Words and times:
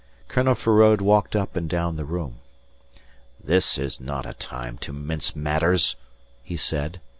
Colonel 0.27 0.55
Feraud 0.55 0.99
walked 0.99 1.35
up 1.35 1.55
and 1.55 1.69
down 1.69 1.95
the 1.95 2.05
room. 2.05 2.39
"This 3.39 3.77
is 3.77 3.99
not 4.01 4.25
a 4.25 4.33
time 4.33 4.79
to 4.79 4.91
mince 4.91 5.35
matters," 5.35 5.95
he 6.41 6.57
said. 6.57 6.99